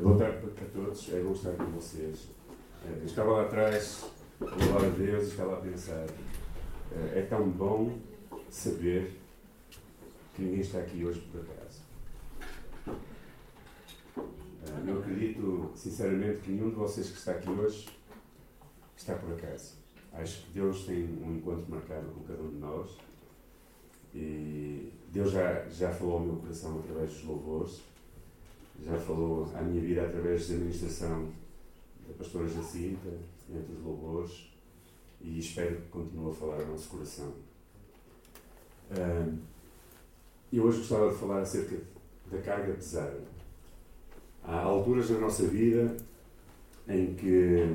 [0.00, 2.28] boa tarde para todos, é bom estar com vocês.
[2.84, 4.04] Uh, eu estava lá atrás,
[4.40, 7.98] a louvar a Deus, e estava a pensar: uh, é tão bom
[8.48, 9.18] saber
[10.34, 11.82] que ninguém está aqui hoje por acaso.
[14.16, 17.88] Uh, eu acredito, sinceramente, que nenhum de vocês que está aqui hoje
[18.96, 19.74] está por acaso.
[20.12, 22.96] Acho que Deus tem um encontro marcado com cada um de nós
[24.14, 27.80] e Deus já, já falou ao meu coração através dos louvores
[28.84, 31.28] já falou à minha vida através da administração
[32.06, 33.10] da pastora Jacinta,
[33.50, 34.52] entre os louvores,
[35.20, 37.32] e espero que continue a falar ao nosso coração.
[40.52, 41.76] Eu hoje gostava de falar acerca
[42.30, 43.20] da carga pesada.
[44.44, 45.96] Há alturas na nossa vida
[46.88, 47.74] em que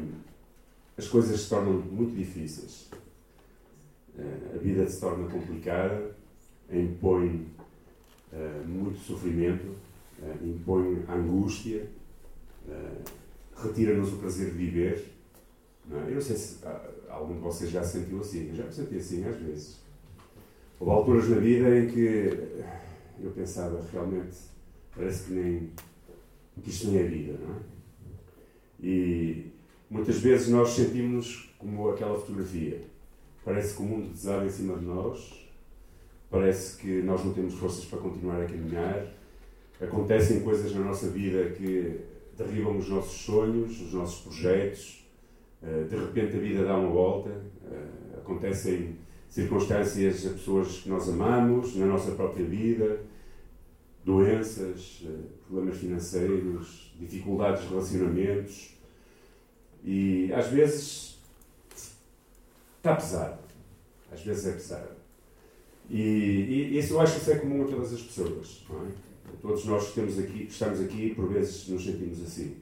[0.97, 2.89] as coisas se tornam muito difíceis.
[4.53, 6.15] A vida se torna complicada,
[6.71, 7.47] impõe
[8.65, 9.75] muito sofrimento,
[10.21, 11.87] uh, impõe angústia,
[12.67, 13.03] uh,
[13.55, 15.13] retira-nos o prazer de viver.
[15.85, 16.09] Não é?
[16.09, 16.59] Eu não sei se
[17.09, 19.79] algum de vocês já se sentiu assim, eu já me senti assim às vezes.
[20.79, 22.63] Houve alturas na vida em que
[23.21, 24.35] eu pensava realmente,
[24.95, 25.71] parece que nem
[26.61, 27.59] que isto nem é vida, não é?
[28.81, 29.51] E
[29.89, 32.81] muitas vezes nós sentimos-nos como aquela fotografia.
[33.43, 35.47] Parece que o mundo desaba em cima de nós,
[36.29, 39.07] parece que nós não temos forças para continuar a caminhar,
[39.81, 41.99] acontecem coisas na nossa vida que
[42.37, 45.05] derribam os nossos sonhos, os nossos projetos,
[45.61, 48.95] eh, de repente a vida dá uma volta, eh, acontecem
[49.29, 53.01] circunstâncias a pessoas que nós amamos, na nossa própria vida,
[54.03, 55.09] doenças, eh,
[55.47, 58.77] problemas financeiros, dificuldades de relacionamentos
[59.83, 61.19] e às vezes
[62.77, 63.39] está pesado,
[64.11, 65.03] às vezes é pesado.
[65.89, 68.89] E, e isso eu acho que isso é comum a todas as pessoas, não é?
[69.41, 72.55] Todos nós que temos aqui, estamos aqui, por vezes nos sentimos assim.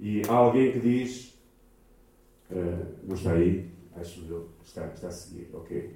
[0.00, 1.34] E há alguém que diz,
[2.50, 5.90] uh, não está aí, acho que está, está a seguir, ok?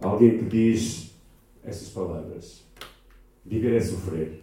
[0.00, 1.14] Há alguém que diz
[1.62, 2.64] essas palavras:
[3.44, 4.42] viver é sofrer.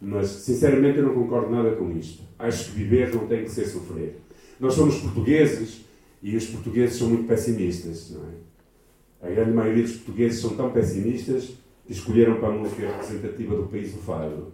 [0.00, 2.22] Mas, sinceramente, eu não concordo nada com isto.
[2.38, 4.16] Acho que viver não tem que ser sofrer.
[4.58, 5.84] Nós somos portugueses
[6.22, 9.28] e os portugueses são muito pessimistas, não é?
[9.28, 11.52] A grande maioria dos portugueses são tão pessimistas
[11.88, 14.52] escolheram para a música representativa do país o fado.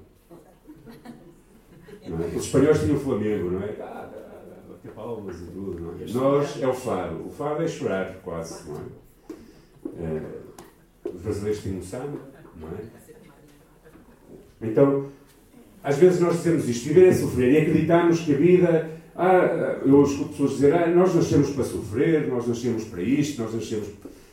[2.02, 2.36] É?
[2.36, 3.76] Os espanhóis tinham o Flamengo, não é?
[3.80, 4.10] Ah,
[4.68, 6.10] bater palmas e tudo, não é?
[6.12, 7.26] Nós é o fado.
[7.26, 8.82] O fado é chorar, quase, não é?
[10.04, 10.38] é
[11.14, 12.18] os brasileiros têm um samba,
[12.56, 12.82] não é?
[14.60, 15.06] Então,
[15.82, 18.90] às vezes nós dizemos isto, viver é sofrer, e acreditamos que a vida.
[19.14, 23.52] Ah, eu escuto pessoas dizer, ah, nós nascemos para sofrer, nós nascemos para isto, nós
[23.52, 23.88] nascemos.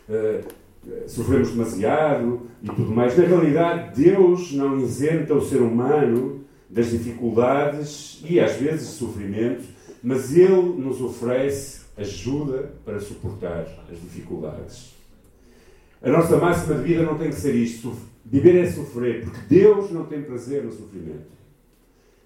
[0.07, 0.64] Uh,
[1.07, 3.18] sofremos demasiado e tudo mais.
[3.18, 9.63] Na realidade, Deus não isenta o ser humano das dificuldades e às vezes sofrimento,
[10.03, 14.94] mas Ele nos oferece ajuda para suportar as dificuldades.
[16.01, 17.95] A nossa máxima de vida não tem que ser isto.
[18.24, 21.35] Viver é sofrer, porque Deus não tem prazer no sofrimento.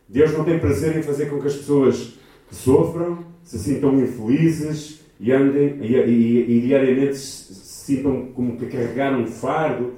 [0.07, 2.13] Deus não tem prazer em fazer com que as pessoas
[2.51, 7.17] sofram, se sintam infelizes e andem e, e, e diariamente
[7.89, 9.93] sintam como que carregaram um fardo,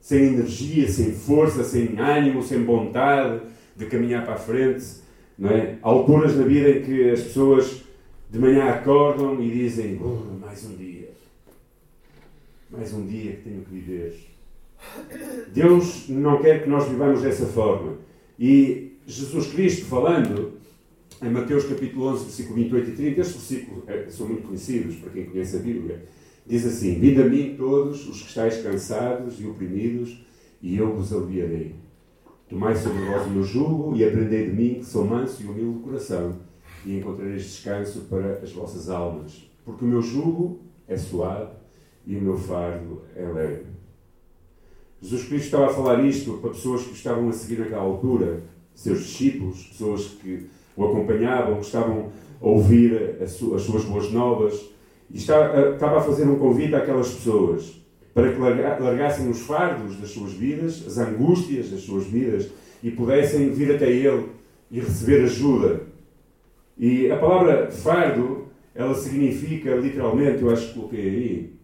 [0.00, 3.40] sem energia, sem força, sem ânimo, sem vontade
[3.76, 4.84] de caminhar para a frente.
[5.38, 5.76] Não é?
[5.82, 7.82] Há alturas na vida em que as pessoas
[8.30, 11.10] de manhã acordam e dizem: oh, mais um dia.
[12.70, 14.14] Mais um dia que tenho que viver.
[15.52, 17.96] Deus não quer que nós vivamos dessa forma.
[18.38, 20.54] E Jesus Cristo, falando
[21.22, 25.10] em Mateus capítulo 11, versículo 28 e 30, estes versículos eh, são muito conhecidos para
[25.10, 26.02] quem conhece a Bíblia.
[26.46, 30.24] Diz assim: Vinde a mim todos os que estáis cansados e oprimidos,
[30.60, 31.74] e eu vos aliviarei.
[32.48, 35.78] Tomai sobre vós o meu jugo e aprendei de mim, que sou manso e humilde
[35.78, 36.36] de coração,
[36.84, 39.50] e encontrareis descanso para as vossas almas.
[39.64, 41.52] Porque o meu jugo é suave
[42.06, 43.64] e o meu fardo é leve.
[45.00, 48.42] Jesus Cristo estava a falar isto para pessoas que estavam a seguir naquela altura,
[48.74, 54.73] seus discípulos, pessoas que o acompanhavam, que estavam a ouvir as suas boas novas
[55.14, 57.80] estava a fazer um convite àquelas pessoas
[58.12, 62.48] para que largassem os fardos das suas vidas, as angústias das suas vidas
[62.82, 64.28] e pudessem vir até Ele
[64.70, 65.82] e receber ajuda.
[66.78, 71.54] E a palavra fardo, ela significa literalmente, eu acho que coloquei aí.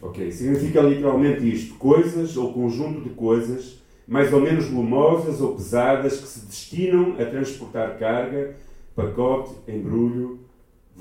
[0.00, 6.18] Ok, significa literalmente isto: coisas ou conjunto de coisas mais ou menos volumosas ou pesadas
[6.18, 8.56] que se destinam a transportar carga,
[8.96, 10.38] pacote, embrulho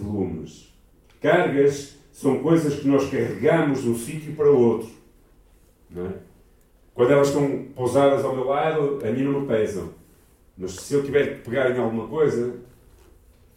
[0.01, 0.73] volumes.
[1.21, 4.89] Cargas são coisas que nós carregamos de um sítio para outro.
[5.95, 6.09] É?
[6.94, 9.89] Quando elas estão pousadas ao meu lado, a mim não me pesam.
[10.57, 12.55] Mas se eu tiver que pegar em alguma coisa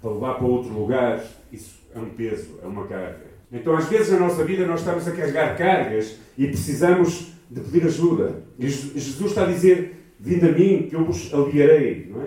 [0.01, 3.31] para levar para outro lugar, isso é um peso, é uma carga.
[3.53, 7.87] Então, às vezes, na nossa vida, nós estamos a carregar cargas e precisamos de pedir
[7.87, 8.43] ajuda.
[8.59, 12.09] E Jesus está a dizer: Vinde a mim, que eu vos aliviarei.
[12.11, 12.27] Não é?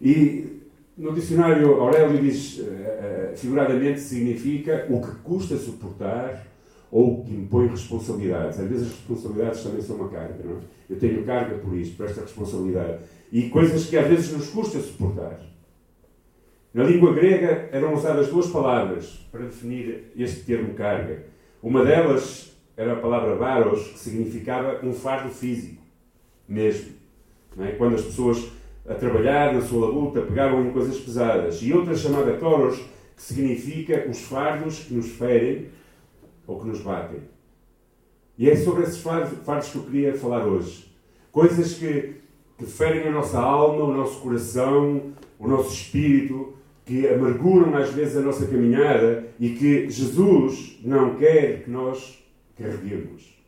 [0.00, 0.60] E
[0.96, 2.66] no dicionário Aurélio diz, uh, uh,
[3.36, 6.46] figuradamente, significa o que custa suportar
[6.90, 8.58] ou que impõe responsabilidades.
[8.58, 10.60] Às vezes as responsabilidades também são uma carga, não é?
[10.88, 12.98] Eu tenho carga por isto, por esta responsabilidade.
[13.30, 15.38] E coisas que às vezes nos custa suportar.
[16.74, 21.24] Na língua grega eram usadas duas palavras para definir este termo carga.
[21.62, 25.82] Uma delas era a palavra varos, que significava um fardo físico,
[26.48, 26.92] mesmo.
[27.58, 27.72] É?
[27.72, 28.50] Quando as pessoas
[28.88, 31.60] a trabalhar na sua labuta pegavam em coisas pesadas.
[31.62, 32.80] E outra chamada toros,
[33.20, 35.68] significa os fardos que nos ferem
[36.46, 37.20] ou que nos batem.
[38.38, 40.90] E é sobre esses fardos que eu queria falar hoje.
[41.30, 42.14] Coisas que,
[42.56, 46.54] que ferem a nossa alma, o nosso coração, o nosso espírito,
[46.86, 52.24] que amarguram às vezes a nossa caminhada e que Jesus não quer que nós
[52.56, 53.38] carreguemos.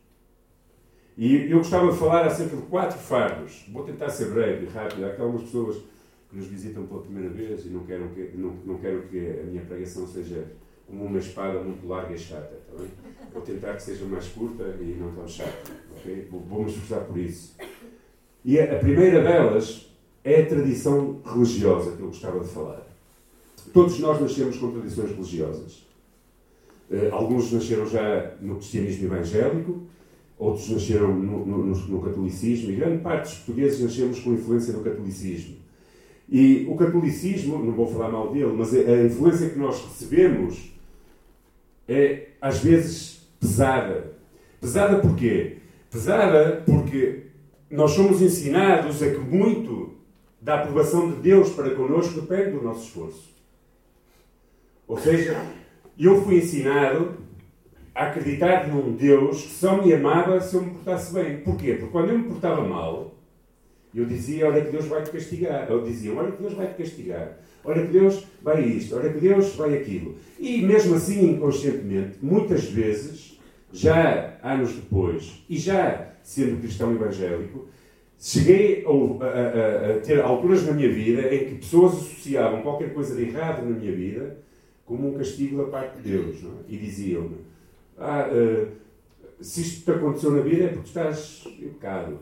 [1.17, 3.65] E eu gostava de falar acerca de quatro fardos.
[3.69, 5.03] Vou tentar ser breve e rápido.
[5.03, 5.77] Há aquelas pessoas
[6.33, 9.43] que nos visitam pela primeira vez e não quero que, não, não quero que a
[9.43, 10.47] minha pregação seja
[10.87, 12.59] como uma espada muito larga e chata.
[12.67, 12.89] Tá bem?
[13.31, 15.71] Vou tentar que seja mais curta e não tão chata.
[15.97, 16.27] Okay?
[16.31, 17.55] Vou me esforçar por isso.
[18.43, 19.89] E a, a primeira delas
[20.23, 22.87] é a tradição religiosa que eu gostava de falar.
[23.71, 25.83] Todos nós nascemos com tradições religiosas.
[26.89, 29.83] Uh, alguns nasceram já no cristianismo evangélico,
[30.37, 34.81] outros nasceram no, no, no, catolicismo, e grande parte dos portugueses nascemos com influência do
[34.81, 35.63] catolicismo.
[36.33, 40.73] E o catolicismo, não vou falar mal dele, mas a influência que nós recebemos
[41.87, 44.15] é, às vezes, pesada.
[44.59, 45.57] Pesada porquê?
[45.91, 47.25] Pesada porque
[47.69, 49.93] nós somos ensinados a que muito
[50.41, 53.29] da aprovação de Deus para connosco depende do nosso esforço.
[54.87, 55.39] Ou seja,
[55.99, 57.15] eu fui ensinado
[57.93, 61.41] a acreditar num Deus que só me amava se eu me portasse bem.
[61.41, 61.73] Porquê?
[61.73, 63.12] Porque quando eu me portava mal,
[63.99, 65.71] eu dizia, olha que Deus vai te castigar.
[65.71, 67.37] Ou diziam, olha que Deus vai te castigar.
[67.63, 70.17] Olha que Deus vai isto, olha que Deus vai aquilo.
[70.37, 73.39] E mesmo assim, inconscientemente, muitas vezes,
[73.71, 77.67] já anos depois, e já sendo cristão evangélico,
[78.19, 83.15] cheguei a, a, a, ter alturas na minha vida em que pessoas associavam qualquer coisa
[83.15, 84.37] de errado na minha vida
[84.85, 86.37] como um castigo da parte de Deus.
[86.43, 86.73] É?
[86.73, 87.37] E diziam-me:
[87.97, 88.67] ah, uh,
[89.43, 92.19] se isto te aconteceu na vida é porque estás educado.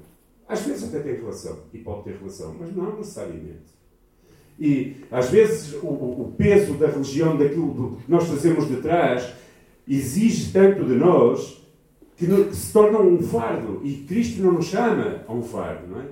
[0.51, 3.71] Às vezes até tem relação, e pode ter relação, mas não necessariamente.
[4.59, 9.33] E às vezes o, o peso da religião, daquilo que nós fazemos de trás,
[9.87, 11.65] exige tanto de nós
[12.17, 13.81] que, no, que, se torna um fardo.
[13.83, 16.05] E Cristo não nos chama a um fardo, não é?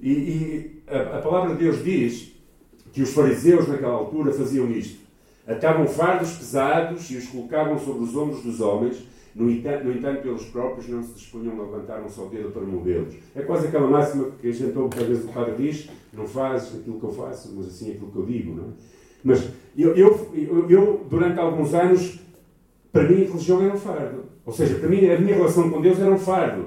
[0.00, 2.32] E, e a, a palavra de Deus diz
[2.92, 5.04] que os fariseus naquela altura faziam isto
[5.46, 10.28] Atavam fardos pesados e os colocavam sobre os ombros dos homens, no entanto, no entanto,
[10.28, 13.14] eles próprios não se dispunham a levantar um só dedo para movê-los.
[13.34, 16.72] É quase aquela máxima que a gente ouve, às vezes o padre diz: não faz
[16.74, 18.54] aquilo que eu faço, mas assim aquilo que eu digo.
[18.54, 18.66] Não é?
[19.24, 22.20] Mas eu, eu, eu, durante alguns anos,
[22.92, 24.24] para mim, a religião era um fardo.
[24.46, 26.66] Ou seja, para mim, a minha relação com Deus era um fardo.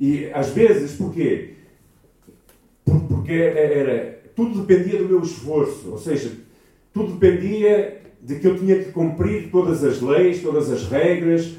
[0.00, 1.54] E às vezes, porquê?
[2.84, 5.90] Porque era, tudo dependia do meu esforço.
[5.90, 6.32] Ou seja,
[6.92, 11.56] tudo dependia de que eu tinha que cumprir todas as leis, todas as regras,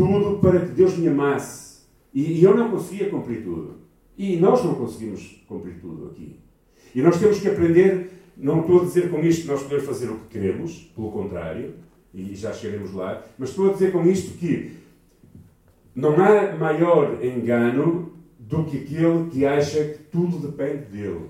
[0.00, 1.82] tudo para que Deus me amasse.
[2.14, 3.76] E, e eu não conseguia cumprir tudo.
[4.16, 6.36] E nós não conseguimos cumprir tudo aqui.
[6.94, 10.08] E nós temos que aprender, não estou a dizer com isto que nós podemos fazer
[10.08, 11.74] o que queremos, pelo contrário,
[12.12, 14.72] e já chegaremos lá, mas estou a dizer com isto que
[15.94, 21.26] não há maior engano do que aquele que acha que tudo depende dele.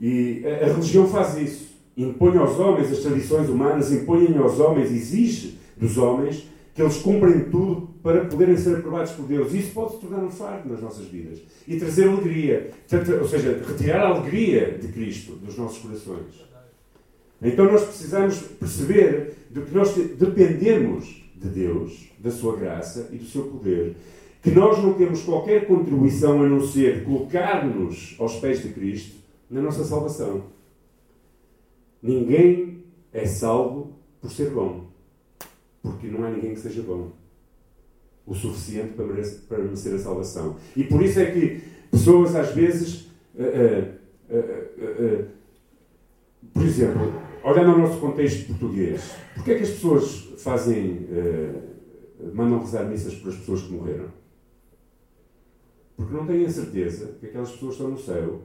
[0.00, 1.76] E a, religião faz isso.
[1.96, 7.40] Impõe aos homens as tradições humanas, impõe aos homens, exige dos homens que eles cumprem
[7.50, 9.54] tudo para poderem ser aprovados por Deus.
[9.54, 12.70] Isso pode se tornar um fardo nas nossas vidas e trazer alegria.
[13.18, 16.44] Ou seja, retirar a alegria de Cristo dos nossos corações.
[17.40, 23.24] Então nós precisamos perceber de que nós dependemos de Deus, da sua graça e do
[23.24, 23.96] seu poder.
[24.42, 29.16] Que nós não temos qualquer contribuição a não ser colocar-nos aos pés de Cristo
[29.50, 30.44] na nossa salvação.
[32.02, 34.84] Ninguém é salvo por ser bom,
[35.92, 37.12] porque não há ninguém que seja bom
[38.26, 40.56] o suficiente para merecer, para merecer a salvação.
[40.76, 43.94] E por isso é que pessoas às vezes, uh,
[44.30, 45.26] uh, uh,
[46.52, 47.12] por exemplo,
[47.44, 51.06] olhando ao nosso contexto português, porquê é que as pessoas fazem,
[52.34, 54.08] mandam rezar missas para as pessoas que morreram?
[55.96, 58.42] porque não têm a certeza que aquelas pessoas estão no céu.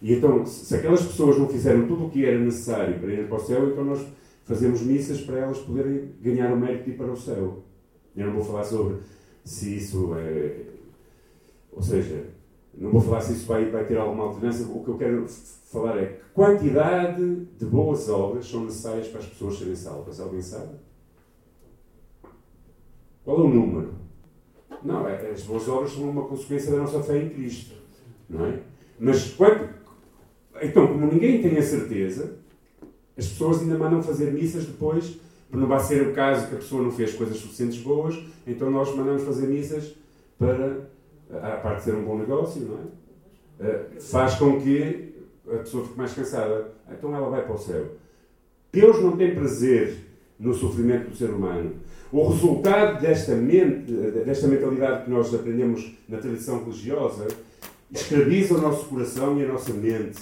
[0.00, 3.36] E então, se aquelas pessoas não fizeram tudo o que era necessário para ir para
[3.36, 4.06] o céu, então nós
[4.46, 7.64] fazemos missas para elas poderem ganhar o mérito de ir para o céu.
[8.16, 8.98] Eu não vou falar sobre
[9.44, 10.62] se isso é.
[11.72, 12.24] Ou seja,
[12.78, 14.66] não vou falar se isso vai, vai ter alguma alternância.
[14.66, 15.26] O que eu quero
[15.70, 20.20] falar é que quantidade de boas obras são necessárias para as pessoas serem salvas.
[20.20, 20.76] Alguém sabe?
[23.24, 23.94] Qual é o número?
[24.84, 27.74] Não, é, as boas obras são uma consequência da nossa fé em Cristo.
[28.30, 28.60] Não é?
[28.98, 29.68] Mas quando.
[30.62, 32.38] Então, como ninguém tem a certeza,
[33.16, 35.18] as pessoas ainda mandam fazer missas depois,
[35.50, 38.94] não vai ser o caso que a pessoa não fez coisas suficientes boas, então nós
[38.94, 39.94] mandamos fazer missas
[40.38, 40.88] para,
[41.32, 43.06] a parte de ser um bom negócio, não é?
[43.58, 45.14] Uh, faz com que
[45.48, 46.72] a pessoa fique mais cansada.
[46.90, 47.86] Então ela vai para o céu.
[48.72, 49.96] Deus não tem prazer
[50.38, 51.72] no sofrimento do ser humano.
[52.12, 53.90] O resultado desta, mente,
[54.24, 57.26] desta mentalidade que nós aprendemos na tradição religiosa
[57.90, 60.18] escraviza o nosso coração e a nossa mente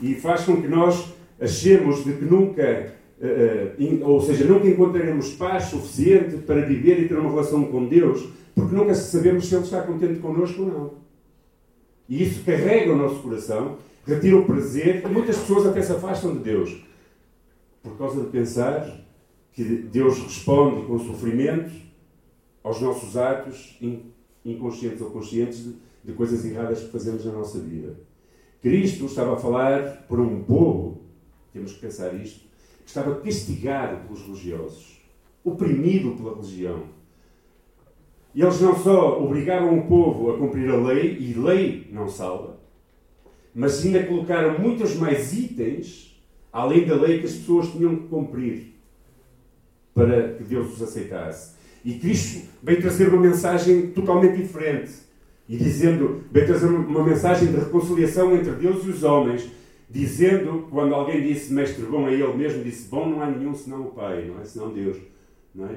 [0.00, 1.12] e faz com que nós
[1.44, 7.16] achemos de que nunca, uh, ou seja, nunca encontraremos paz suficiente para viver e ter
[7.16, 10.94] uma relação com Deus, porque nunca sabemos se Ele está contente connosco ou não.
[12.08, 16.34] E isso carrega o nosso coração, retira o prazer, e muitas pessoas até se afastam
[16.34, 16.84] de Deus
[17.82, 19.04] por causa de pensar
[19.52, 21.70] que Deus responde com sofrimento
[22.62, 23.78] aos nossos atos
[24.44, 27.94] inconscientes ou conscientes de, de coisas erradas que fazemos na nossa vida.
[28.62, 31.02] Cristo estava a falar por um povo,
[31.54, 32.40] temos que pensar isto,
[32.82, 35.00] que estava castigado pelos religiosos,
[35.44, 36.82] oprimido pela religião.
[38.34, 42.58] E eles não só obrigavam o povo a cumprir a lei, e lei não salva,
[43.54, 46.20] mas ainda colocaram muitos mais itens,
[46.52, 48.74] além da lei, que as pessoas tinham que cumprir
[49.94, 51.54] para que Deus os aceitasse.
[51.84, 54.90] E Cristo veio trazer uma mensagem totalmente diferente.
[55.48, 59.48] E dizendo, veio trazer uma mensagem de reconciliação entre Deus e os homens,
[59.94, 63.82] dizendo, quando alguém disse mestre bom a ele mesmo, disse bom não há nenhum senão
[63.82, 64.44] o Pai, não é?
[64.44, 64.96] Senão Deus,
[65.54, 65.76] não é?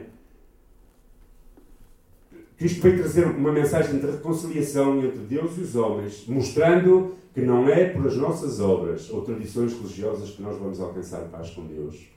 [2.58, 7.70] Cristo veio trazer uma mensagem de reconciliação entre Deus e os homens, mostrando que não
[7.70, 12.08] é por as nossas obras ou tradições religiosas que nós vamos alcançar paz com Deus.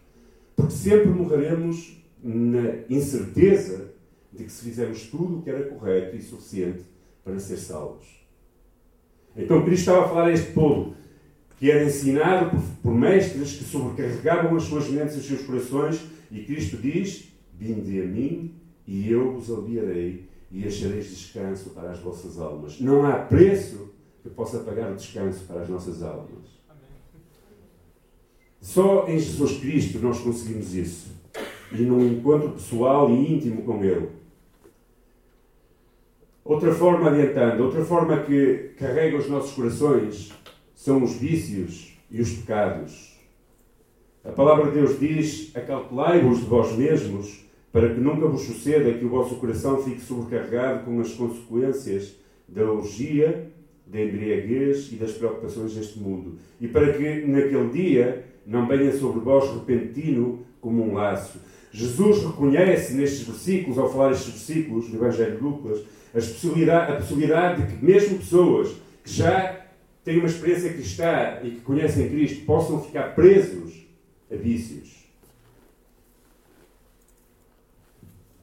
[0.57, 3.93] Porque sempre morreremos na incerteza
[4.33, 6.83] de que se fizermos tudo o que era correto e suficiente
[7.23, 8.07] para ser salvos.
[9.37, 10.95] Então Cristo estava a falar a este povo
[11.61, 16.01] que era ensinado por, por mestres que sobrecarregavam as suas mentes e os seus corações,
[16.33, 18.55] e Cristo diz: Vinde a mim
[18.87, 22.81] e eu vos aliviarei e achareis descanso para as vossas almas.
[22.81, 23.91] Não há preço
[24.23, 26.49] que possa pagar o descanso para as nossas almas.
[28.59, 31.09] Só em Jesus Cristo nós conseguimos isso.
[31.73, 34.09] E num encontro pessoal e íntimo com Ele.
[36.43, 40.33] Outra forma, adiantando, outra forma que carrega os nossos corações
[40.81, 43.15] são os vícios e os pecados.
[44.25, 49.05] A palavra de Deus diz: Acautelai-vos de vós mesmos, para que nunca vos suceda que
[49.05, 52.15] o vosso coração fique sobrecarregado com as consequências
[52.49, 53.51] da orgia,
[53.87, 59.21] da embriaguez e das preocupações deste mundo, e para que naquele dia não venha sobre
[59.21, 61.41] vós repentino como um laço.
[61.71, 65.81] Jesus reconhece nestes versículos, ao falar estes versículos do Evangelho de Lucas,
[66.15, 69.60] a possibilidade, a possibilidade de que mesmo pessoas que já
[70.05, 73.87] têm uma experiência cristã e que conhecem Cristo possam ficar presos
[74.31, 75.01] a vícios.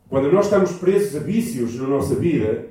[0.09, 2.69] Quando nós estamos presos a vícios na nossa vida,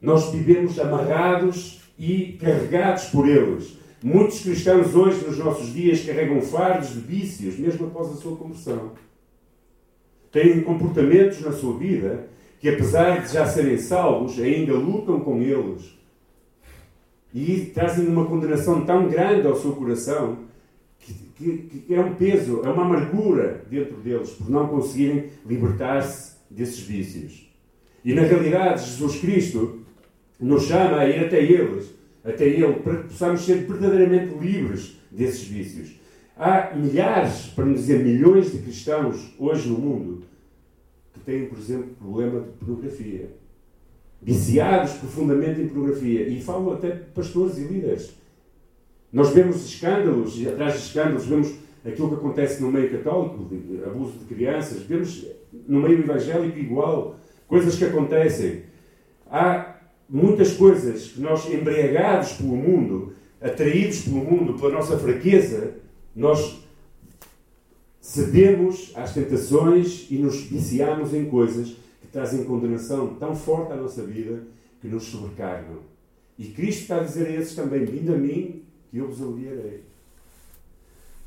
[0.00, 3.76] nós vivemos amarrados e carregados por eles.
[4.02, 8.92] Muitos cristãos hoje, nos nossos dias, carregam fardos de vícios, mesmo após a sua conversão.
[10.30, 12.28] Têm comportamentos na sua vida
[12.60, 15.96] que, apesar de já serem salvos, ainda lutam com eles.
[17.34, 20.38] E trazem uma condenação tão grande ao seu coração
[20.98, 26.36] que, que, que é um peso, é uma amargura dentro deles por não conseguirem libertar-se
[26.50, 27.50] desses vícios.
[28.04, 29.80] E na realidade, Jesus Cristo
[30.40, 35.44] nos chama a ir até eles até Ele, para que possamos ser verdadeiramente livres desses
[35.44, 35.94] vícios.
[36.36, 40.24] Há milhares, para não dizer milhões de cristãos hoje no mundo
[41.14, 43.30] que têm, por exemplo, problema de pornografia.
[44.20, 46.28] Viciados profundamente em pornografia.
[46.28, 48.14] E falo até de pastores e líderes.
[49.12, 51.54] Nós vemos escândalos, e atrás de escândalos vemos
[51.84, 55.26] aquilo que acontece no meio católico, de abuso de crianças, vemos
[55.68, 58.64] no meio evangélico igual, coisas que acontecem.
[59.30, 59.76] Há
[60.08, 65.74] muitas coisas que nós, embriagados pelo mundo, atraídos pelo mundo, pela nossa fraqueza,
[66.14, 66.64] nós
[68.00, 71.76] cedemos às tentações e nos viciamos em coisas
[72.16, 74.42] trazem condenação tão forte à nossa vida
[74.80, 75.80] que nos sobrecarregam,
[76.38, 79.82] E Cristo está a dizer a esses também: Vinde a mim, que eu vos aliviarei.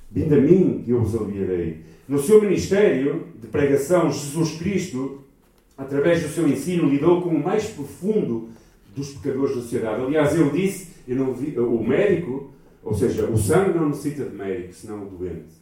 [0.09, 1.81] Vinde a mim, que eu vos aliviarei.
[2.07, 5.21] No seu ministério de pregação, Jesus Cristo,
[5.77, 8.49] através do seu ensino, lidou com o mais profundo
[8.95, 10.01] dos pecadores da sociedade.
[10.01, 12.51] Aliás, ele disse: eu não vi, o médico,
[12.83, 15.53] ou seja, o sangue não necessita de médico, senão o doente.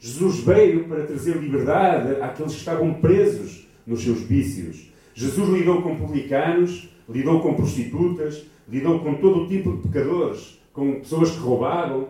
[0.00, 4.92] Jesus veio para trazer liberdade àqueles que estavam presos nos seus vícios.
[5.14, 11.00] Jesus lidou com publicanos, lidou com prostitutas, lidou com todo o tipo de pecadores, com
[11.00, 12.08] pessoas que roubavam,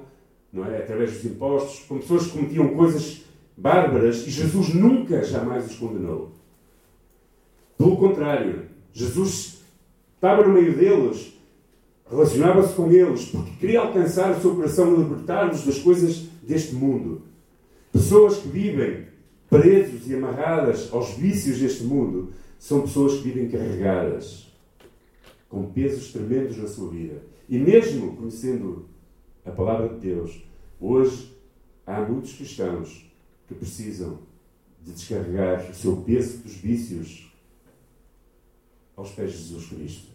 [0.52, 0.78] não é?
[0.78, 3.22] através dos impostos, com pessoas que cometiam coisas
[3.56, 6.32] bárbaras, e Jesus nunca, jamais os condenou.
[7.76, 8.62] Pelo contrário,
[8.92, 9.62] Jesus
[10.14, 11.34] estava no meio deles,
[12.08, 17.22] relacionava-se com eles, porque queria alcançar o seu coração e libertar-nos das coisas deste mundo.
[17.92, 19.06] Pessoas que vivem
[19.60, 24.52] presos e amarradas aos vícios deste mundo são pessoas que vivem carregadas
[25.48, 27.22] com pesos tremendos na sua vida.
[27.48, 28.88] E mesmo conhecendo
[29.44, 30.42] a palavra de Deus,
[30.80, 31.36] hoje
[31.86, 33.08] há muitos cristãos
[33.46, 34.18] que precisam
[34.82, 37.32] de descarregar o seu peso dos vícios
[38.96, 40.08] aos pés de Jesus Cristo.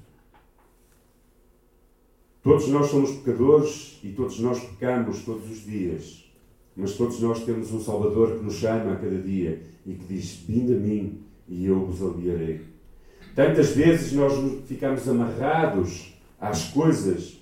[2.44, 6.29] Todos nós somos pecadores e todos nós pecamos todos os dias,
[6.76, 10.44] mas todos nós temos um Salvador que nos chama a cada dia e que diz:
[10.48, 12.62] Vinde a mim e eu vos aliviarei.
[13.36, 14.34] Tantas vezes nós
[14.68, 17.40] ficamos amarrados às coisas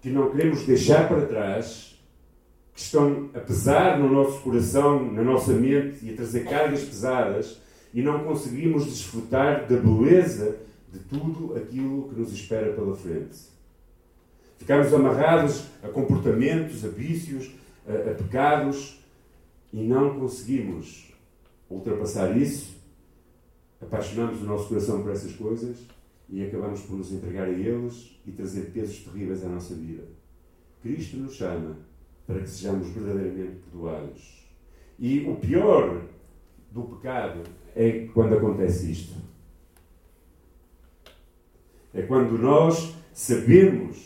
[0.00, 1.98] que não queremos deixar para trás,
[2.74, 7.60] que estão a pesar no nosso coração, na nossa mente e a trazer cargas pesadas,
[7.92, 10.58] e não conseguimos desfrutar da beleza
[10.92, 13.55] de tudo aquilo que nos espera pela frente.
[14.58, 17.52] Ficamos amarrados a comportamentos, a vícios,
[17.86, 18.98] a, a pecados
[19.72, 21.12] e não conseguimos
[21.68, 22.76] ultrapassar isso.
[23.80, 25.76] Apaixonamos o nosso coração por essas coisas
[26.28, 30.04] e acabamos por nos entregar a eles e trazer pesos terríveis à nossa vida.
[30.82, 31.76] Cristo nos chama
[32.26, 34.46] para que sejamos verdadeiramente perdoados.
[34.98, 36.02] E o pior
[36.72, 37.42] do pecado
[37.74, 39.14] é quando acontece isto.
[41.94, 44.05] É quando nós sabemos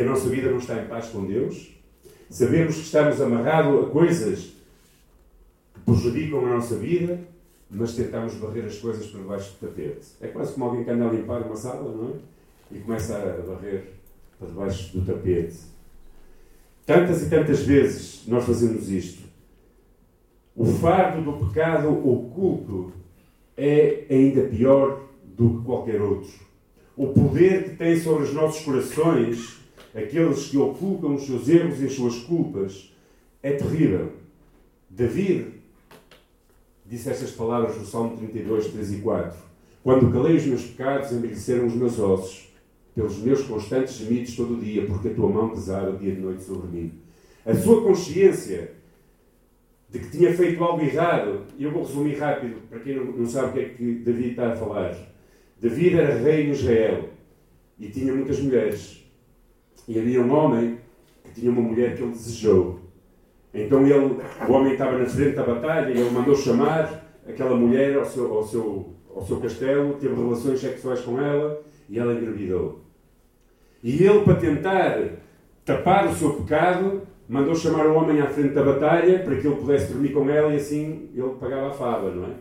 [0.00, 1.74] que a nossa vida não está em paz com Deus,
[2.30, 4.54] sabemos que estamos amarrados a coisas
[5.74, 7.20] que prejudicam a nossa vida,
[7.70, 10.06] mas tentamos varrer as coisas para debaixo do tapete.
[10.22, 12.76] É quase como alguém que anda a limpar uma sala, não é?
[12.76, 13.92] E começa a varrer
[14.38, 15.58] para debaixo do tapete.
[16.86, 19.28] Tantas e tantas vezes nós fazemos isto.
[20.56, 22.90] O fardo do pecado oculto
[23.54, 25.02] é ainda pior
[25.36, 26.32] do que qualquer outro.
[26.96, 29.59] O poder que tem sobre os nossos corações,
[29.94, 32.92] aqueles que ocultam os seus erros e as suas culpas,
[33.42, 34.12] é terrível.
[34.88, 35.60] David
[36.86, 39.38] disse estas palavras no Salmo 32, 3 e 4.
[39.82, 42.50] Quando calei os meus pecados, envelheceram os meus ossos,
[42.94, 46.42] pelos meus constantes gemidos todo o dia, porque a tua mão pesava dia e noite
[46.42, 46.92] sobre mim.
[47.46, 48.72] A sua consciência
[49.88, 53.48] de que tinha feito algo errado, e eu vou resumir rápido, para quem não sabe
[53.48, 54.96] o que é que David está a falar.
[55.60, 57.08] David era rei em Israel
[57.78, 58.99] e tinha muitas mulheres.
[59.90, 60.78] E havia um homem
[61.24, 62.78] que tinha uma mulher que ele desejou.
[63.52, 67.96] Então ele, o homem estava na frente da batalha e ele mandou chamar aquela mulher
[67.96, 72.82] ao seu, ao seu, ao seu castelo, teve relações sexuais com ela e ela engravidou.
[73.82, 74.96] E ele, para tentar
[75.64, 79.56] tapar o seu pecado, mandou chamar o homem à frente da batalha para que ele
[79.56, 82.34] pudesse dormir com ela e assim ele pagava a fava, não é?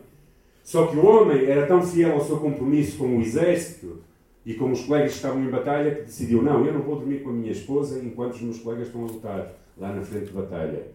[0.61, 4.07] Só que o homem era tão fiel ao seu compromisso com o exército
[4.45, 7.29] e com os colegas estavam em batalha que decidiu: não, eu não vou dormir com
[7.29, 10.87] a minha esposa enquanto os meus colegas estão a lutar lá na frente de batalha.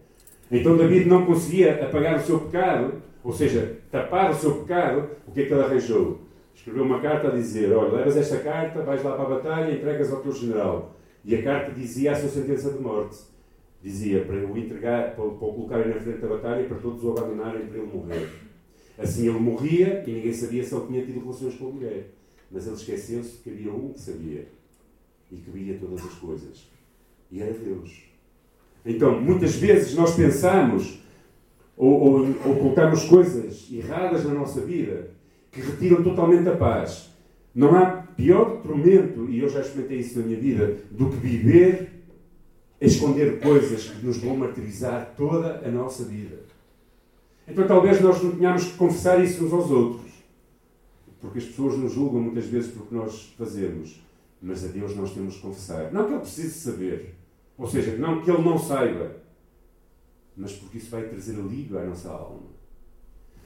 [0.51, 5.09] Então David não conseguia apagar o seu pecado, ou seja, tapar o seu pecado.
[5.27, 6.19] O que é que ele arranjou?
[6.53, 9.77] Escreveu uma carta a dizer: Olha, levas esta carta, vais lá para a batalha e
[9.77, 10.95] entregas ao teu general.
[11.23, 13.17] E a carta dizia a sua sentença de morte.
[13.81, 17.03] Dizia para o entregar, para, para o colocarem na frente da batalha e para todos
[17.03, 18.29] o abandonarem para ele morrer.
[18.97, 22.09] Assim ele morria e ninguém sabia se ele tinha tido relações com a mulher.
[22.51, 24.47] Mas ele esqueceu-se que havia um que sabia
[25.31, 26.67] e que via todas as coisas.
[27.31, 28.03] E era Deus.
[28.85, 30.99] Então, muitas vezes nós pensamos
[31.77, 35.09] ou, colocamos coisas erradas na nossa vida
[35.51, 37.09] que retiram totalmente a paz.
[37.53, 41.91] Não há pior tormento, e eu já experimentei isso na minha vida, do que viver
[42.81, 46.39] a esconder coisas que nos vão martirizar toda a nossa vida.
[47.47, 50.04] Então talvez nós não tenhamos que confessar isso uns aos outros.
[51.25, 53.99] Porque as pessoas nos julgam muitas vezes pelo que nós fazemos.
[54.39, 55.91] Mas a Deus nós temos que confessar.
[55.91, 57.15] Não que Ele precise saber.
[57.57, 59.15] Ou seja, não que Ele não saiba.
[60.37, 62.43] Mas porque isso vai trazer alívio à nossa alma.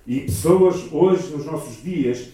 [0.05, 2.31] E pessoas hoje, nos nossos dias,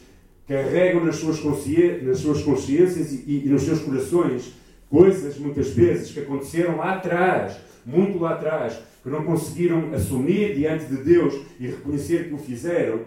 [0.48, 2.02] carregam nas suas, consci...
[2.02, 4.54] nas suas consciências e, e nos seus corações
[4.90, 10.86] coisas, muitas vezes, que aconteceram lá atrás, muito lá atrás, que não conseguiram assumir diante
[10.86, 13.02] de Deus e reconhecer que o fizeram.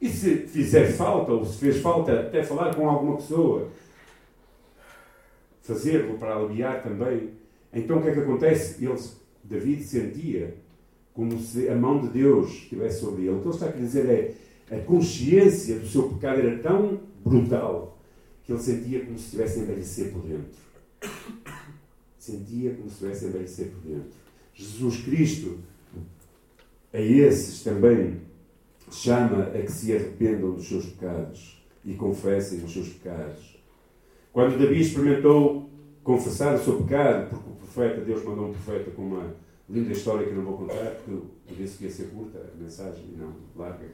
[0.00, 3.68] E se fizer falta, ou se fez falta até falar com alguma pessoa,
[5.62, 7.30] fazê-lo para aliviar também,
[7.72, 8.84] então o que é que acontece?
[8.84, 10.54] Eles, David sentia
[11.12, 13.32] como se a mão de Deus estivesse sobre ele.
[13.32, 14.34] O que ele está a dizer é
[14.76, 17.98] a consciência do seu pecado era tão brutal
[18.44, 20.66] que ele sentia como se estivesse a envelhecer por dentro.
[22.18, 24.10] Sentia como se estivesse a envelhecer por dentro.
[24.54, 25.58] Jesus Cristo,
[26.92, 28.20] a esses também,
[28.90, 33.56] chama a que se arrependam dos seus pecados e confessem os seus pecados.
[34.32, 35.70] Quando Davi experimentou
[36.02, 39.34] confessar o seu pecado, porque o profeta, Deus mandou um profeta com uma
[39.68, 43.04] linda história que não vou contar, porque eu disse que ia ser curta a mensagem
[43.12, 43.86] e não larga.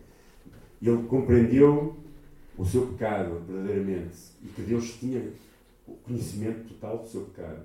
[0.80, 1.96] Ele compreendeu
[2.58, 5.22] o seu pecado verdadeiramente e que Deus tinha
[5.86, 7.62] o conhecimento total do seu pecado.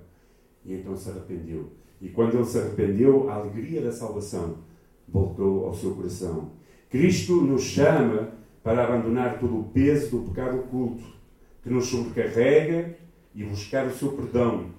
[0.64, 1.70] E então se arrependeu.
[2.00, 4.58] E quando ele se arrependeu, a alegria da salvação
[5.06, 6.50] voltou ao seu coração.
[6.90, 8.30] Cristo nos chama
[8.62, 11.04] para abandonar todo o peso do pecado oculto,
[11.62, 12.96] que nos sobrecarrega
[13.34, 14.70] e buscar o seu perdão,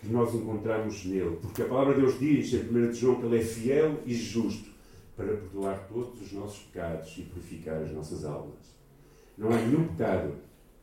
[0.00, 1.38] que nós encontramos nele.
[1.40, 4.70] Porque a palavra de Deus diz em 1 João que ele é fiel e justo
[5.16, 8.78] para perdoar todos os nossos pecados e purificar as nossas almas.
[9.36, 10.34] Não há nenhum pecado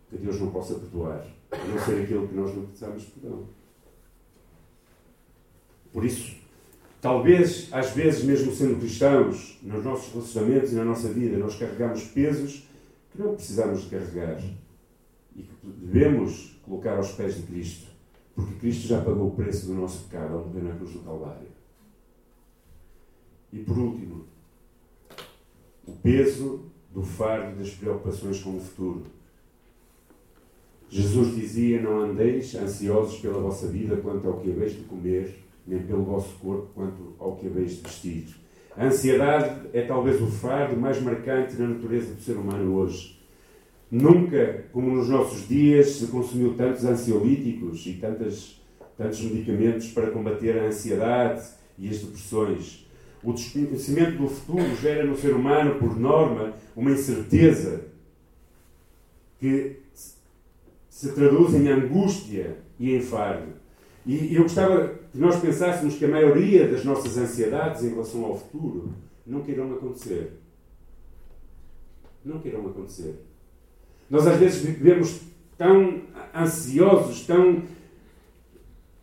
[0.10, 3.46] que Deus não possa perdoar, a não ser aquele que nós não precisamos perdão.
[5.92, 6.36] Por isso,
[7.06, 12.06] talvez, às vezes, mesmo sendo cristãos, nos nossos relacionamentos e na nossa vida, nós carregamos
[12.06, 12.68] pesos
[13.12, 14.42] que não precisamos de carregar
[15.36, 17.86] e que devemos colocar aos pés de Cristo,
[18.34, 21.48] porque Cristo já pagou o preço do nosso pecado ao morrer na cruz do Calvário.
[23.54, 24.26] E por último,
[25.86, 29.04] o peso do fardo das preocupações com o futuro.
[30.90, 35.80] Jesus dizia: Não andeis ansiosos pela vossa vida quanto ao que haveis de comer nem
[35.80, 38.26] pelo vosso corpo quanto ao que haveis de vestir.
[38.78, 43.20] A ansiedade é talvez o fardo mais marcante na natureza do ser humano hoje.
[43.90, 48.62] Nunca, como nos nossos dias, se consumiu tantos ansiolíticos e tantas,
[48.98, 51.48] tantos medicamentos para combater a ansiedade
[51.78, 52.86] e as depressões.
[53.24, 57.86] O desconhecimento do futuro gera no ser humano, por norma, uma incerteza
[59.40, 59.78] que
[60.90, 63.54] se traduz em angústia e em fardo.
[64.06, 68.38] E eu gostava que nós pensássemos que a maioria das nossas ansiedades em relação ao
[68.38, 68.90] futuro
[69.26, 70.34] nunca irão acontecer.
[72.24, 73.16] Nunca irão acontecer.
[74.10, 75.22] Nós às vezes vivemos
[75.58, 76.02] tão
[76.36, 77.64] ansiosos, tão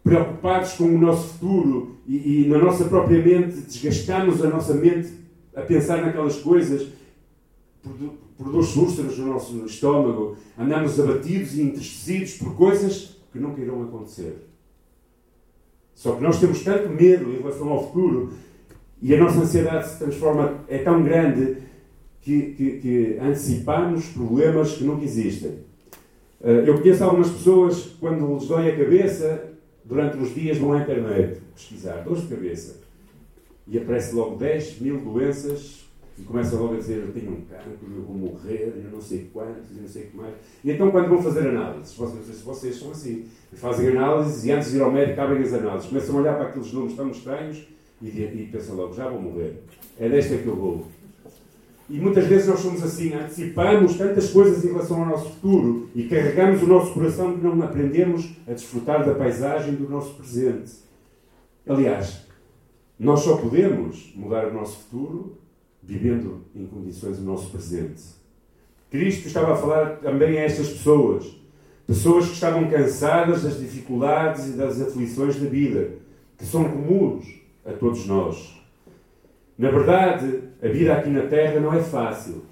[0.05, 5.15] preocupados com o nosso futuro e, e na nossa própria mente desgastamos a nossa mente
[5.57, 6.89] a pensar naquelas coisas,
[8.37, 14.52] produz úlceras no nosso estômago, andamos abatidos e entristecidos por coisas que nunca irão acontecer.
[16.03, 18.33] Só que nós temos tanto medo em relação ao futuro
[19.01, 21.59] e a nossa ansiedade se transforma, é tão grande
[22.21, 25.61] que, que, que antecipamos problemas que nunca existem.
[26.43, 29.53] Eh, eu conheço algumas pessoas quando lhes dói a cabeça,
[29.85, 32.81] durante uns dias vão à internet pesquisar dores de cabeça
[33.69, 37.79] e aparece logo 10 mil doenças e começa logo a dizer eu tenho um cancro,
[37.97, 40.35] eu vou morrer, eu não sei quantos, eu não sei o que mais.
[40.65, 44.77] E então quando vão fazer análises, vocês, vocês são assim, fazem análises e antes de
[44.77, 47.67] ir ao médico abrem as análises, começam a olhar para aqueles números tão estranhos
[48.01, 49.63] e, e pensam logo, já vou morrer.
[49.99, 50.87] É desta que eu vou.
[51.89, 56.05] E muitas vezes nós somos assim, antecipamos tantas coisas em relação ao nosso futuro e
[56.05, 60.73] carregamos o nosso coração que não aprendemos a desfrutar da paisagem do nosso presente.
[61.67, 62.27] Aliás,
[62.99, 65.37] nós só podemos mudar o nosso futuro
[65.83, 68.03] vivendo em condições do nosso presente.
[68.91, 71.35] Cristo estava a falar também a estas pessoas,
[71.87, 75.95] pessoas que estavam cansadas das dificuldades e das aflições da vida,
[76.37, 77.27] que são comuns
[77.65, 78.61] a todos nós.
[79.59, 82.43] Na verdade, a vida aqui na Terra não é fácil.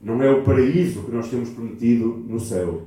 [0.00, 2.82] Não é o paraíso que nós temos prometido no céu.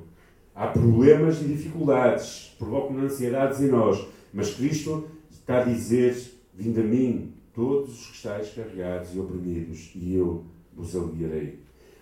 [0.54, 4.08] Há problemas e dificuldades, provocam ansiedades em nós.
[4.34, 6.16] Mas Cristo está a dizer:
[6.54, 10.44] Vinde a mim, todos os que estáis carregados e oprimidos, e eu
[10.76, 11.58] vos aliviarei.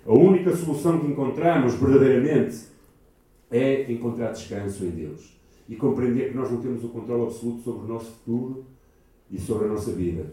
[0.05, 2.57] A única solução que encontramos verdadeiramente
[3.49, 5.39] é encontrar descanso em Deus
[5.69, 8.65] e compreender que nós não temos o controle absoluto sobre o nosso futuro
[9.31, 10.25] e sobre a nossa vida.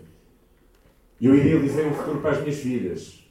[1.20, 3.24] Eu idealizei um futuro para as minhas filhas,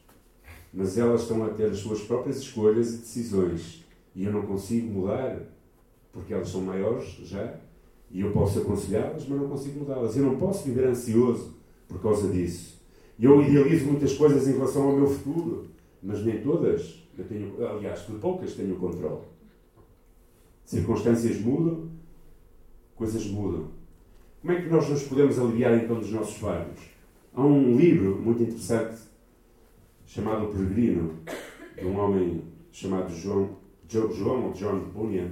[0.73, 4.88] mas elas estão a ter as suas próprias escolhas e decisões e eu não consigo
[4.88, 5.41] mudar
[6.13, 7.54] porque elas são maiores já
[8.10, 10.15] e eu posso aconselhá-las, mas não consigo mudá-las.
[10.15, 11.60] Eu não posso viver ansioso
[11.91, 12.82] por causa disso.
[13.19, 15.67] Eu idealizo muitas coisas em relação ao meu futuro,
[16.01, 19.21] mas nem todas eu tenho, aliás, de poucas tenho controle.
[20.65, 21.89] Circunstâncias mudam,
[22.95, 23.67] coisas mudam.
[24.39, 26.82] Como é que nós nos podemos aliviar então dos nossos fardos?
[27.34, 29.01] Há um livro muito interessante
[30.06, 31.19] chamado O Peregrino,
[31.77, 35.30] de um homem chamado João, João ou John Bunyan,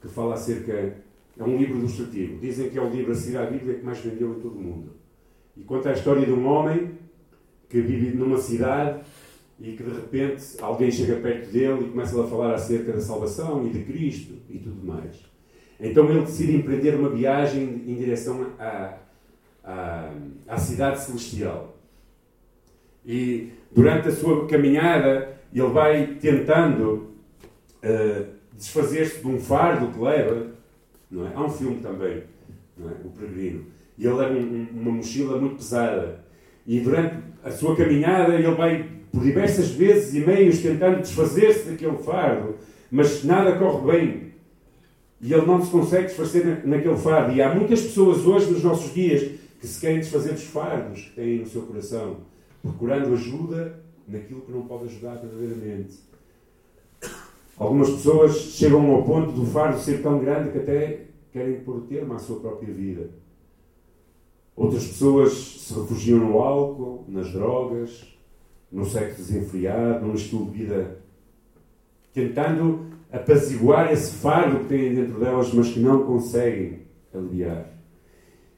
[0.00, 1.04] que fala acerca.
[1.38, 2.38] É um livro ilustrativo.
[2.40, 4.62] Dizem que é o livro a seguir à Bíblia que mais vendeu em todo o
[4.62, 4.95] mundo.
[5.56, 6.92] E conta a história de um homem
[7.68, 9.00] que vive numa cidade
[9.58, 13.66] e que de repente alguém chega perto dele e começa a falar acerca da salvação
[13.66, 15.24] e de Cristo e tudo mais.
[15.80, 18.98] Então ele decide empreender uma viagem em direção à,
[19.64, 20.10] à,
[20.46, 21.76] à cidade celestial.
[23.04, 27.12] E durante a sua caminhada ele vai tentando
[27.82, 30.48] uh, desfazer-se de um fardo que leva.
[31.10, 31.32] Não é?
[31.34, 32.24] Há um filme também,
[32.78, 33.06] é?
[33.06, 33.66] O Peregrino.
[33.98, 36.24] E ele leva um, uma mochila muito pesada.
[36.66, 41.96] E durante a sua caminhada ele vai por diversas vezes e meios tentando desfazer-se daquele
[41.98, 42.56] fardo,
[42.90, 44.26] mas nada corre bem.
[45.20, 47.34] E ele não se consegue desfazer naquele fardo.
[47.34, 49.22] E há muitas pessoas hoje, nos nossos dias,
[49.60, 52.18] que se querem desfazer dos fardos que têm no seu coração,
[52.62, 55.94] procurando ajuda naquilo que não pode ajudar verdadeiramente.
[57.56, 62.12] Algumas pessoas chegam ao ponto do fardo ser tão grande que até querem pôr termo
[62.12, 63.08] à sua própria vida.
[64.56, 68.06] Outras pessoas se refugiam no álcool, nas drogas,
[68.72, 70.98] no sexo desenfreado, num estilo de vida,
[72.14, 76.80] tentando apaziguar esse fardo que têm dentro delas, mas que não conseguem
[77.14, 77.70] aliviar.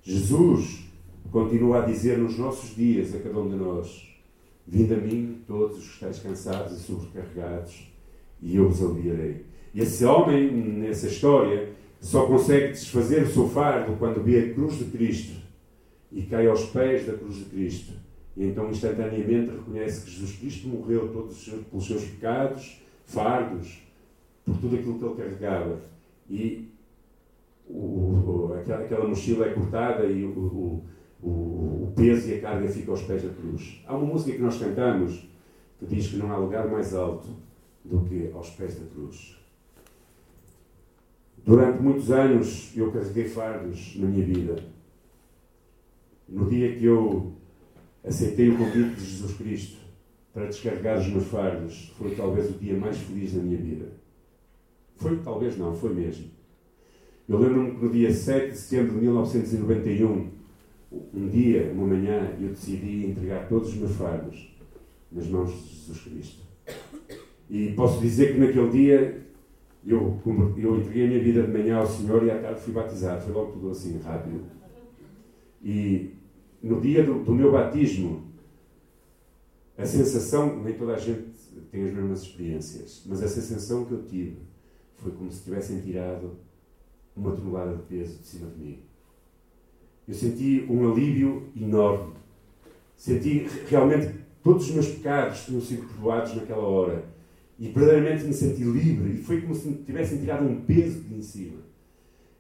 [0.01, 0.85] Jesus
[1.33, 4.09] continua a dizer nos nossos dias a cada um de nós:
[4.65, 7.93] Vinde a mim, todos os que estáis cansados e sobrecarregados,
[8.41, 9.45] e eu vos aliviarei.
[9.75, 14.79] E esse homem, nessa história, só consegue desfazer o seu fardo quando vê a cruz
[14.79, 15.48] de Cristo
[16.11, 17.93] e cai aos pés da cruz de Cristo
[18.39, 23.83] e então, instantaneamente, reconhece que Jesus Cristo morreu todos pelos seus pecados, fardos,
[24.45, 25.81] por tudo aquilo que ele carregava.
[26.31, 26.69] E
[27.69, 30.85] o, o, aquela, aquela, mochila é cortada e o,
[31.21, 33.83] o, peso e a carga ficam aos pés da cruz.
[33.85, 35.29] Há uma música que nós cantamos
[35.81, 37.27] que diz que não há lugar mais alto
[37.85, 39.37] do que aos pés da cruz.
[41.45, 44.78] Durante muitos anos eu carreguei fardos na minha vida.
[46.29, 47.33] No dia que eu
[48.05, 49.79] aceitei o convite de Jesus Cristo
[50.33, 51.93] para descarregar os meus fardos.
[51.99, 53.87] Foi talvez o dia mais feliz da minha vida.
[54.97, 56.27] Foi talvez não, foi mesmo.
[57.29, 60.31] Eu lembro-me que no dia 7 de setembro de 1991,
[61.13, 64.57] um dia, uma manhã, eu decidi entregar todos os meus fardos
[65.13, 66.43] nas mãos de Jesus Cristo.
[67.51, 69.27] E posso dizer que naquele dia
[69.87, 70.19] eu,
[70.57, 73.23] eu entreguei a minha vida de manhã ao Senhor e à tarde fui batizado.
[73.23, 74.41] Foi logo tudo assim, rápido.
[75.63, 76.15] E
[76.63, 78.25] no dia do, do, meu batismo,
[79.77, 81.29] a sensação, nem toda a gente
[81.71, 84.39] tem as mesmas experiências, mas a sensação que eu tive
[84.97, 86.37] foi como se tivessem tirado
[87.17, 88.79] uma tonelada de peso de cima de mim.
[90.07, 92.15] Eu senti um alívio enorme.
[92.97, 97.05] Senti realmente todos os meus pecados tinham sido perdoados naquela hora.
[97.59, 99.13] E verdadeiramente me senti livre.
[99.13, 101.68] E foi como se me tivessem tirado um peso de em cima.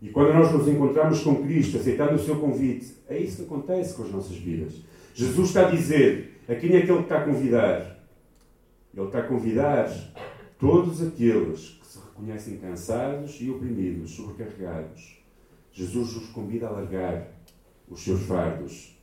[0.00, 3.94] E quando nós nos encontramos com Cristo, aceitando o seu convite, é isso que acontece
[3.94, 4.74] com as nossas vidas.
[5.12, 7.98] Jesus está a dizer a quem é que Ele está a convidar?
[8.94, 9.90] Ele está a convidar
[10.58, 15.18] todos aqueles que se reconhecem cansados e oprimidos, sobrecarregados.
[15.72, 17.28] Jesus os convida a largar
[17.88, 18.96] os seus fardos.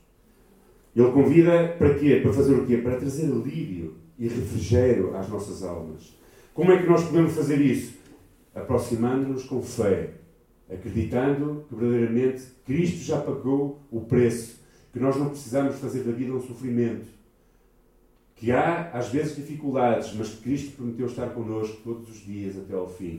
[0.94, 2.20] Ele convida para quê?
[2.22, 2.78] Para fazer o quê?
[2.78, 6.16] Para trazer alívio e refrigério às nossas almas.
[6.54, 7.98] Como é que nós podemos fazer isso?
[8.54, 10.14] Aproximando-nos com fé
[10.70, 14.60] acreditando que verdadeiramente Cristo já pagou o preço,
[14.92, 17.06] que nós não precisamos fazer da vida um sofrimento,
[18.34, 22.74] que há às vezes dificuldades, mas que Cristo prometeu estar connosco todos os dias até
[22.74, 23.18] ao fim.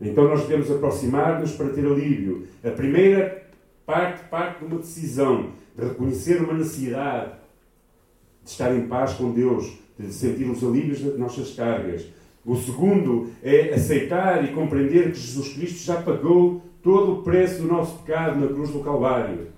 [0.00, 2.46] Então nós devemos aproximar-nos para ter alívio.
[2.62, 3.46] A primeira
[3.84, 7.32] parte parte de uma decisão, de reconhecer uma necessidade,
[8.42, 12.06] de estar em paz com Deus, de sentir os alívios das nossas cargas,
[12.46, 17.66] o segundo é aceitar e compreender que Jesus Cristo já pagou todo o preço do
[17.66, 19.48] nosso pecado na cruz do Calvário.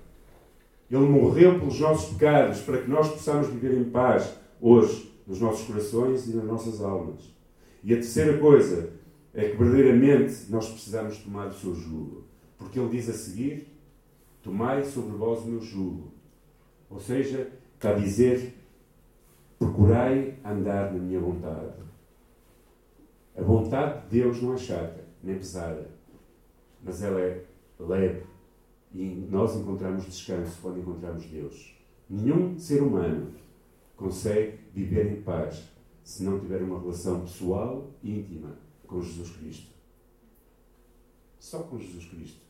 [0.89, 5.67] Ele morreu pelos nossos pecados para que nós possamos viver em paz hoje, nos nossos
[5.67, 7.31] corações e nas nossas almas.
[7.83, 8.89] E a terceira coisa
[9.35, 12.23] é que verdadeiramente nós precisamos tomar o seu jugo.
[12.57, 13.67] Porque ele diz a seguir:
[14.41, 16.11] Tomai sobre vós o meu jugo.
[16.89, 18.55] Ou seja, está a dizer:
[19.59, 21.88] Procurai andar na minha vontade.
[23.39, 25.89] A vontade de Deus não é chata, nem pesada,
[26.83, 27.41] mas ela é
[27.79, 28.23] leve.
[28.93, 31.73] E nós encontramos descanso quando encontramos Deus.
[32.09, 33.29] Nenhum ser humano
[33.95, 35.63] consegue viver em paz
[36.03, 39.69] se não tiver uma relação pessoal e íntima com Jesus Cristo.
[41.39, 42.41] Só com Jesus Cristo.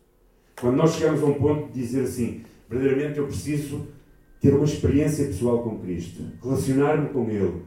[0.59, 3.87] Quando nós chegamos a um ponto de dizer assim, verdadeiramente eu preciso
[4.41, 7.61] ter uma experiência pessoal com Cristo, relacionar-me com Ele,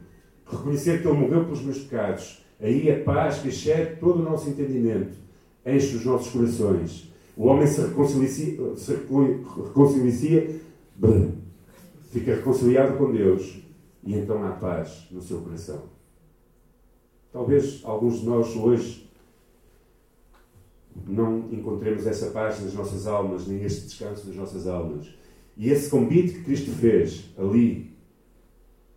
[0.44, 4.48] reconhecer que Ele morreu pelos meus pecados, aí a paz que excede todo o nosso
[4.48, 5.22] entendimento
[5.64, 7.12] enche os nossos corações.
[7.36, 10.60] O homem se reconcilia, se reconcilia
[12.10, 13.62] fica reconciliado com Deus
[14.04, 15.84] e então há paz no seu coração.
[17.32, 19.10] Talvez alguns de nós hoje
[21.06, 25.08] não encontremos essa paz nas nossas almas, nem este descanso nas nossas almas.
[25.56, 27.96] E esse convite que Cristo fez ali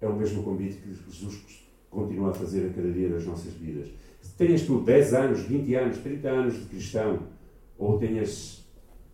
[0.02, 1.65] é o mesmo convite que Jesus
[1.96, 3.88] continua a fazer a cada dia das nossas vidas.
[4.38, 7.20] Tenhas tu 10 anos, 20 anos, 30 anos de cristão,
[7.78, 8.64] ou tenhas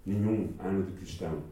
[0.06, 1.44] nenhum ano de cristão,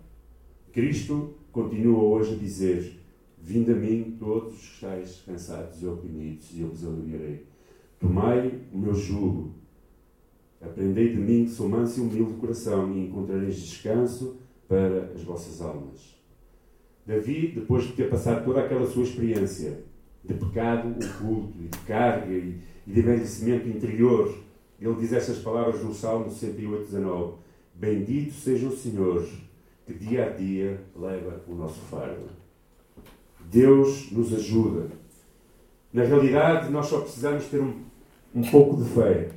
[0.72, 3.00] Cristo continua hoje a dizer:
[3.42, 7.46] Vinde a mim, todos os que estáis cansados e oprimidos, e eu vos aliviarei.
[8.00, 9.56] Tomai o meu jugo,
[10.62, 14.38] aprendei de mim, que sou manso e humilde de coração, e encontrareis descanso
[14.68, 16.18] para as vossas almas.
[17.06, 19.84] Davi, depois de ter passado toda aquela sua experiência
[20.24, 24.36] de pecado oculto, e de carga e, de envelhecimento interior,
[24.82, 27.34] ele diz estas palavras no Salmo 108, 19:
[27.76, 29.28] Bendito seja o Senhor
[29.86, 32.28] que dia a dia leva o nosso fardo.
[33.52, 34.88] Deus nos ajuda.
[35.92, 37.82] Na realidade, nós só precisamos ter um,
[38.36, 39.30] um pouco de fé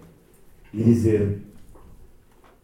[0.72, 1.40] e dizer: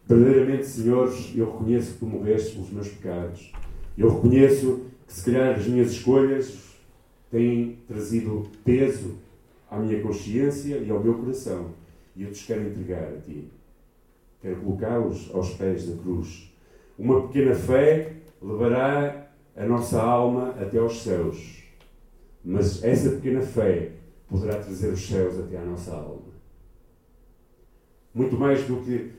[0.07, 3.51] verdadeiramente, Senhor, eu reconheço que tu morreste pelos meus pecados.
[3.97, 6.68] Eu reconheço que, se calhar, as minhas escolhas
[7.29, 9.17] têm trazido peso
[9.69, 11.71] à minha consciência e ao meu coração.
[12.15, 13.47] E eu te quero entregar a ti.
[14.41, 16.49] Quero colocá-los aos pés da cruz
[16.99, 21.63] uma pequena fé levará a nossa alma até aos céus.
[22.43, 23.93] Mas essa pequena fé
[24.27, 26.33] poderá trazer os céus até à nossa alma.
[28.13, 29.11] Muito mais do que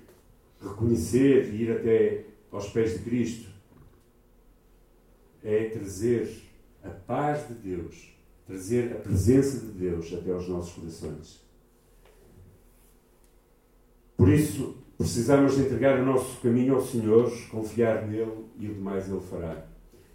[0.61, 3.49] reconhecer e ir até aos pés de Cristo,
[5.43, 6.29] é trazer
[6.85, 8.15] a paz de Deus,
[8.47, 11.41] trazer a presença de Deus até aos nossos corações.
[14.17, 19.19] Por isso, Precisamos entregar o nosso caminho ao Senhor, confiar nele e o demais ele
[19.19, 19.65] fará.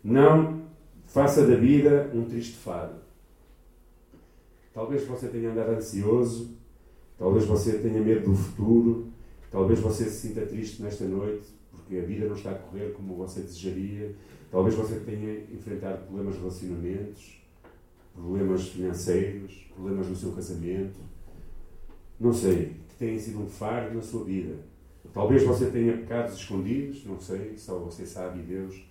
[0.03, 0.61] Não
[1.07, 2.93] faça da vida um triste fado.
[4.71, 6.51] Talvez você tenha andado ansioso,
[7.17, 9.07] talvez você tenha medo do futuro,
[9.49, 13.15] talvez você se sinta triste nesta noite porque a vida não está a correr como
[13.15, 14.15] você desejaria,
[14.51, 17.41] talvez você tenha enfrentado problemas de relacionamentos,
[18.13, 20.99] problemas financeiros, problemas no seu casamento.
[22.19, 24.55] Não sei, que tenha sido um fardo na sua vida
[25.15, 28.83] Talvez você tenha pecados escondidos, não sei, só você sabe e Deus.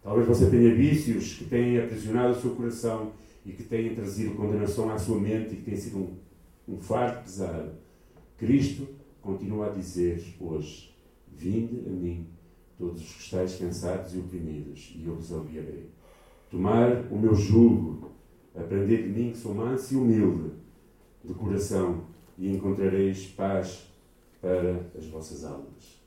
[0.00, 3.12] Talvez você tenha vícios que tenham aprisionado o seu coração
[3.44, 6.16] e que tenham trazido condenação à sua mente e que tenha sido um,
[6.68, 7.72] um fardo pesado.
[8.38, 8.86] Cristo
[9.20, 10.91] continua a dizer hoje:
[11.36, 12.26] Vinde a mim,
[12.78, 15.90] todos os que estáis cansados e oprimidos, e eu vos aliviarei.
[16.50, 18.12] Tomar o meu jugo,
[18.54, 20.52] aprender de mim que sou manso e humilde
[21.24, 22.04] de coração,
[22.38, 23.86] e encontrareis paz
[24.40, 26.00] para as vossas almas.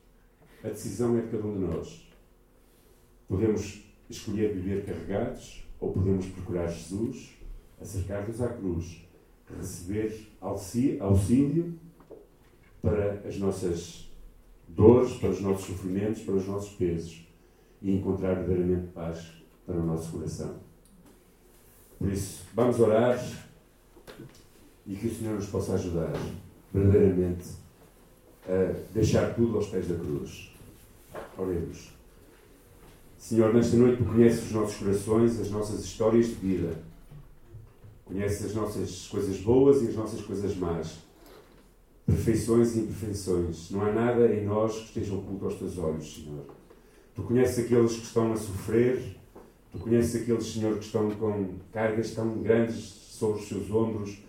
[0.64, 2.10] A decisão é de cada um de nós.
[3.28, 7.36] Podemos escolher viver carregados ou podemos procurar Jesus,
[7.80, 9.08] acercar-nos à cruz,
[9.58, 11.74] receber auxílio
[12.82, 14.05] para as nossas
[14.68, 17.26] dores, para os nossos sofrimentos, para os nossos pesos
[17.82, 19.32] e encontrar verdadeiramente paz
[19.66, 20.56] para o nosso coração.
[21.98, 23.20] Por isso, vamos orar
[24.86, 26.14] e que o Senhor nos possa ajudar
[26.74, 27.46] verdadeiramente
[28.48, 30.52] a deixar tudo aos pés da cruz.
[31.38, 31.92] Oremos.
[33.18, 36.78] Senhor, nesta noite tu conheces os nossos corações, as nossas histórias de vida.
[38.06, 41.05] Conheces as nossas coisas boas e as nossas coisas más.
[42.06, 43.72] Perfeições e imperfeições.
[43.72, 46.46] Não há nada em nós que esteja oculto aos teus olhos, Senhor.
[47.16, 49.18] Tu conheces aqueles que estão a sofrer.
[49.72, 54.26] Tu conheces aqueles, Senhor, que estão com cargas tão grandes sobre os seus ombros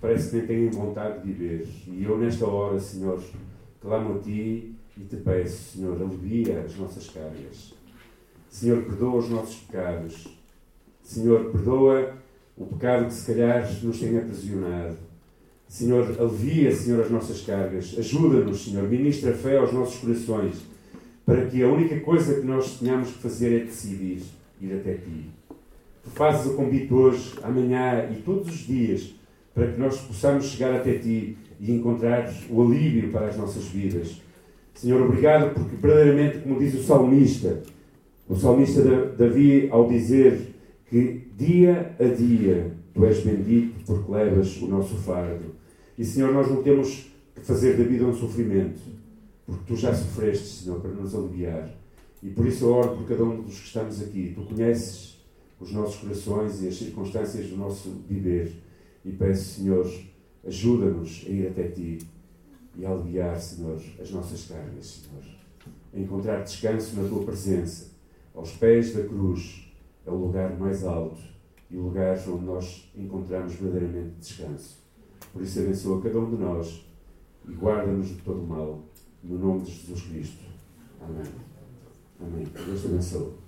[0.00, 1.68] parece que nem têm vontade de viver.
[1.86, 3.22] E eu, nesta hora, Senhor,
[3.80, 7.74] clamo a Ti e te peço, Senhor, alivia as nossas cargas.
[8.48, 10.26] Senhor, perdoa os nossos pecados.
[11.02, 12.14] Senhor, perdoa
[12.56, 14.96] o pecado que se calhar nos tem aprisionado.
[15.70, 17.94] Senhor, alivia, Senhor, as nossas cargas.
[17.96, 18.88] Ajuda-nos, Senhor.
[18.88, 20.56] Ministra fé aos nossos corações.
[21.24, 24.20] Para que a única coisa que nós tenhamos que fazer é decidir
[24.60, 25.30] ir até Ti.
[26.02, 29.14] Tu fazes o convite hoje, amanhã e todos os dias
[29.54, 34.20] para que nós possamos chegar até Ti e encontrar o alívio para as nossas vidas.
[34.74, 37.62] Senhor, obrigado porque verdadeiramente, como diz o salmista,
[38.28, 38.82] o salmista
[39.16, 40.52] Davi, ao dizer
[40.88, 45.49] que dia a dia Tu és bendito porque levas o nosso fardo.
[46.00, 48.80] E, Senhor, nós não temos que fazer da vida um sofrimento,
[49.44, 51.70] porque Tu já sofreste, Senhor, para nos aliviar.
[52.22, 54.32] E por isso eu oro por cada um dos que estamos aqui.
[54.34, 55.18] Tu conheces
[55.60, 58.50] os nossos corações e as circunstâncias do nosso viver.
[59.04, 59.86] E peço, Senhor,
[60.42, 61.98] ajuda-nos a ir até Ti
[62.78, 65.22] e a aliviar, Senhor, as nossas cargas, Senhor.
[65.92, 67.90] A encontrar descanso na Tua presença.
[68.34, 69.70] Aos pés da cruz
[70.06, 71.20] é o lugar mais alto
[71.70, 74.79] e o lugar onde nós encontramos verdadeiramente descanso.
[75.32, 76.84] Por isso abençoa cada um de nós
[77.48, 78.80] e guarda-nos de todo o mal.
[79.22, 80.44] No nome de Jesus Cristo.
[81.00, 81.32] Amém.
[82.20, 82.46] Amém.
[82.66, 83.39] Deus te abençoe.